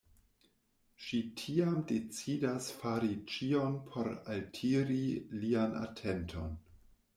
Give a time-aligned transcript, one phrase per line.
[1.07, 4.99] Ŝi tiam decidas fari ĉion por altiri
[5.45, 6.61] lian atenton.